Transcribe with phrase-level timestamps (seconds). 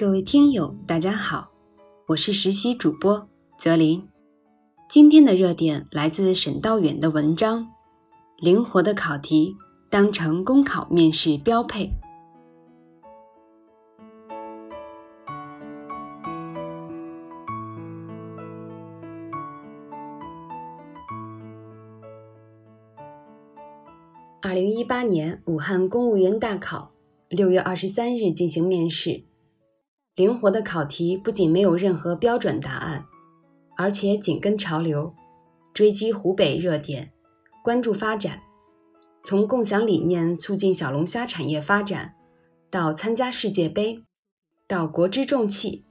[0.00, 1.50] 各位听友，大家好，
[2.06, 3.28] 我是实习主播
[3.58, 4.08] 泽林。
[4.88, 7.64] 今天的热点来自沈道远的文章
[8.38, 9.54] 《灵活的考题
[9.90, 11.84] 当成公考面试标配》。
[24.40, 26.92] 二零一八年武汉公务员大考
[27.28, 29.24] 六月二十三日进行面试。
[30.20, 33.06] 灵活的考题不仅没有任何标准答案，
[33.78, 35.14] 而且紧跟潮流，
[35.72, 37.10] 追击湖北热点，
[37.64, 38.42] 关注发展。
[39.24, 42.16] 从共享理念促进小龙虾产业发展，
[42.68, 44.04] 到参加世界杯，
[44.68, 45.86] 到国之重器，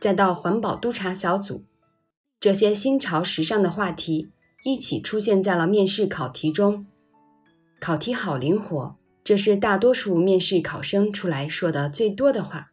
[0.00, 1.64] 再到环保督查小组，
[2.38, 4.30] 这些新潮时尚的话题
[4.62, 6.86] 一起出现在了面试考题中。
[7.80, 8.94] 考题好灵活，
[9.24, 12.70] 这是大多数面试考生出来说的最多的话。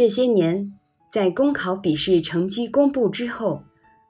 [0.00, 0.72] 这些年，
[1.12, 3.64] 在公考笔试成绩公布之后，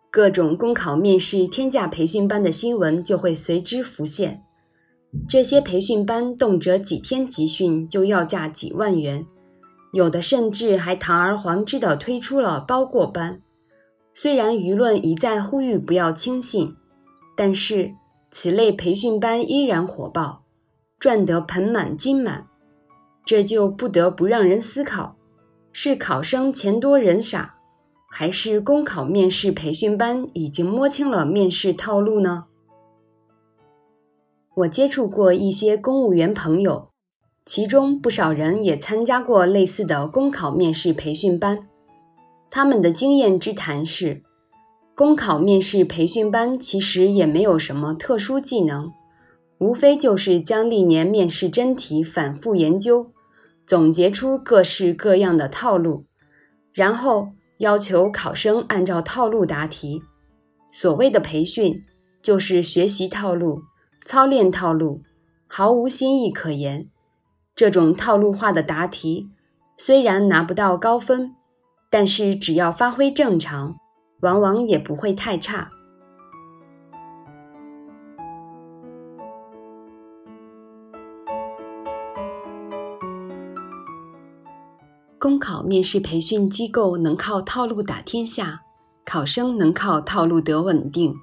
[0.08, 4.40] 各种公考面试天价培训班的新闻就会随之浮现。
[5.28, 9.26] 这些培训班动辄几天集训就要价几万元，
[9.92, 13.42] 有的甚至还堂而皇之地推出了包过班。
[14.14, 16.76] 虽然舆论一再呼吁不要轻信，
[17.36, 17.90] 但是
[18.30, 20.44] 此类培训班依然火爆，
[21.00, 22.46] 赚得盆满金满，
[23.24, 25.16] 这就不得不让人思考。
[25.82, 27.54] 是考生钱多人傻，
[28.06, 32.44] 还是公考面试培训班已经摸清了面试套路呢？
[34.56, 36.90] 我接触过一些公务员朋友，
[37.46, 41.66] 其中不少人也参加过类似的公考面试培训班。
[42.50, 44.22] 他们的经验之谈是，
[44.94, 48.92] 公考面试培训班其实也没有什么特殊技能，
[49.56, 53.10] 无非就是将历年面试真题反复研究。
[53.70, 56.04] 总结出各式各样的套路，
[56.72, 60.02] 然后要求考生按照套路答题。
[60.72, 61.84] 所谓的培训，
[62.20, 63.62] 就是学习套路、
[64.04, 65.02] 操练套路，
[65.46, 66.88] 毫无新意可言。
[67.54, 69.30] 这种套路化的答题，
[69.76, 71.36] 虽然拿不到高分，
[71.88, 73.76] 但是只要发挥正常，
[74.22, 75.70] 往往也不会太差。
[85.20, 88.62] 公考面试培训机构能靠套路打天下，
[89.04, 91.14] 考生能靠套路得稳定。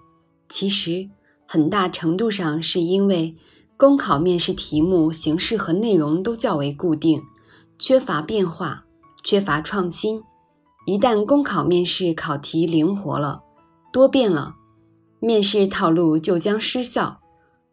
[0.47, 1.09] 其实，
[1.47, 3.35] 很大程度上是因为
[3.75, 7.23] 公考面试题目形式和内容都较为固定，
[7.79, 8.85] 缺乏变化，
[9.23, 10.21] 缺乏创新。
[10.85, 13.41] 一旦公考面试考题灵活了、
[13.91, 14.57] 多变了，
[15.19, 17.19] 面试套路就将失效，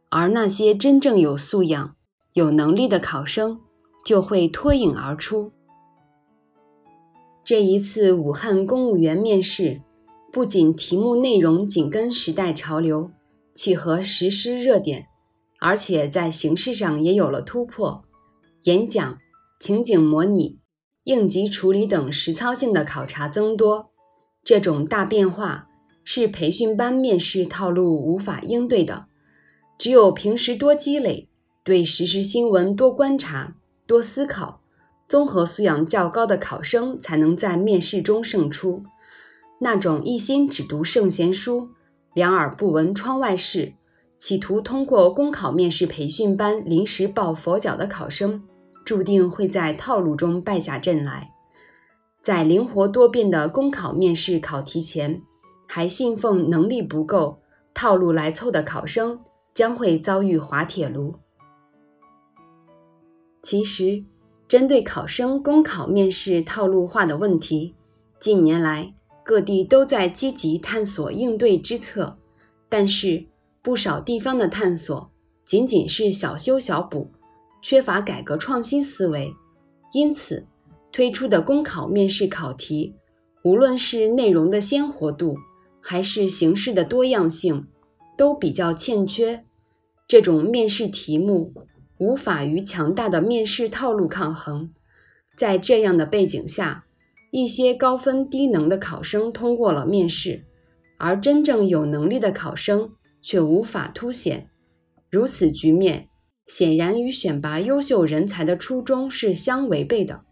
[0.08, 1.94] 而那些真正有素养、
[2.32, 3.60] 有能力的考生
[4.02, 5.52] 就会脱颖而出。
[7.44, 9.82] 这一次武汉公务员面试，
[10.32, 13.10] 不仅题目内容紧跟时代潮流，
[13.54, 15.08] 契合实施热点，
[15.60, 18.02] 而且在形式上也有了突破。
[18.62, 19.18] 演讲、
[19.60, 20.58] 情景模拟、
[21.04, 23.90] 应急处理等实操性的考察增多。
[24.42, 25.68] 这种大变化
[26.02, 29.04] 是培训班面试套路无法应对的。
[29.78, 31.28] 只有平时多积累，
[31.62, 33.56] 对实时新闻多观察、
[33.86, 34.62] 多思考。
[35.14, 38.82] 综合素养较高的考生才能在面试中胜出。
[39.60, 41.68] 那种一心只读圣贤书、
[42.14, 43.74] 两耳不闻窗外事，
[44.16, 48.42] 企图通过公考面试培训班临时抱佛脚的考生，
[48.84, 51.30] 注定会在套路中败下阵来。
[52.20, 55.22] 在灵活多变的公考面试考题前，
[55.68, 57.40] 还信奉能力不够、
[57.72, 59.20] 套路来凑的考生，
[59.54, 61.14] 将会遭遇滑铁卢。
[63.40, 64.06] 其实。
[64.54, 67.74] 针对考生公考面试套路化的问题，
[68.20, 68.94] 近年来
[69.24, 72.16] 各地都在积极探索应对之策，
[72.68, 73.26] 但是
[73.62, 75.10] 不少地方的探索
[75.44, 77.10] 仅仅是小修小补，
[77.62, 79.34] 缺乏改革创新思维，
[79.92, 80.46] 因此
[80.92, 82.94] 推出的公考面试考题，
[83.42, 85.36] 无论是内容的鲜活度，
[85.80, 87.66] 还是形式的多样性，
[88.16, 89.44] 都比较欠缺。
[90.06, 91.52] 这种面试题目。
[92.04, 94.70] 无法与强大的面试套路抗衡，
[95.38, 96.84] 在这样的背景下，
[97.30, 100.44] 一些高分低能的考生通过了面试，
[100.98, 102.92] 而真正有能力的考生
[103.22, 104.50] 却无法凸显。
[105.10, 106.10] 如此局面，
[106.46, 110.24] 显然与选拔优秀人才的初衷是相违背的。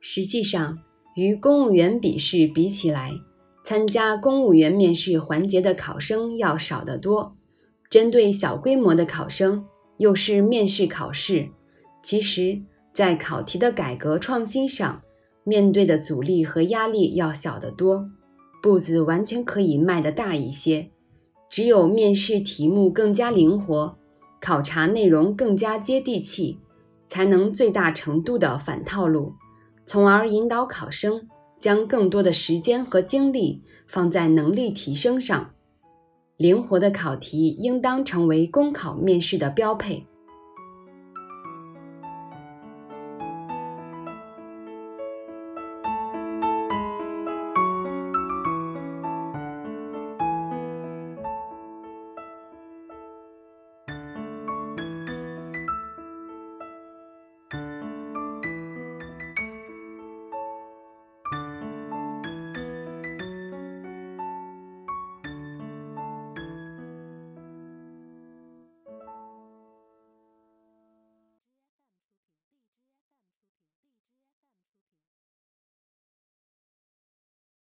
[0.00, 0.80] 实际上，
[1.16, 3.10] 与公务员笔试比起来，
[3.64, 7.38] 参加公务员面试环节的考生要少得多。
[7.92, 9.66] 针对小规模的考生，
[9.98, 11.50] 又是面试考试，
[12.02, 12.62] 其实，
[12.94, 15.02] 在考题的改革创新上，
[15.44, 18.08] 面对的阻力和压力要小得多，
[18.62, 20.88] 步子完全可以迈得大一些。
[21.50, 23.94] 只有面试题目更加灵活，
[24.40, 26.58] 考察内容更加接地气，
[27.08, 29.34] 才能最大程度的反套路，
[29.84, 31.28] 从而引导考生
[31.60, 35.50] 将更多的时间和精力放在能力提升上。
[36.42, 40.04] 灵活的考题应当成为公考面试的标配。